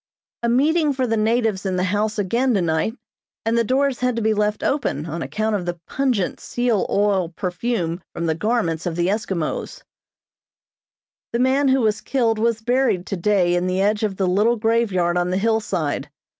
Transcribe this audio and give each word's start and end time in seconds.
A 0.41 0.49
meeting 0.49 0.93
for 0.93 1.05
the 1.05 1.15
natives 1.15 1.63
in 1.63 1.75
the 1.75 1.83
house 1.83 2.17
again 2.17 2.55
tonight, 2.55 2.97
and 3.45 3.55
the 3.55 3.63
doors 3.63 3.99
had 3.99 4.15
to 4.15 4.21
be 4.23 4.33
left 4.33 4.63
open 4.63 5.05
on 5.05 5.21
account 5.21 5.55
of 5.55 5.67
the 5.67 5.79
pungent 5.85 6.39
seal 6.39 6.87
oil 6.89 7.29
perfume 7.29 8.01
from 8.11 8.25
the 8.25 8.33
garments 8.33 8.87
of 8.87 8.95
the 8.95 9.09
Eskimos. 9.09 9.83
The 11.33 11.37
man 11.37 11.67
who 11.67 11.81
was 11.81 12.01
killed 12.01 12.39
was 12.39 12.61
buried 12.63 13.05
today 13.05 13.53
in 13.53 13.67
the 13.67 13.79
edge 13.79 14.01
of 14.01 14.17
the 14.17 14.25
little 14.25 14.55
graveyard 14.55 15.19
on 15.19 15.29
the 15.29 15.37
hillside. 15.37 16.09